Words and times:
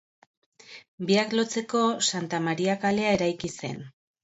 Biak 1.09 1.35
lotzeko 1.41 1.83
Santa 2.09 2.41
Maria 2.49 2.79
kalea 2.87 3.15
eraiki 3.21 3.55
zen. 3.63 3.89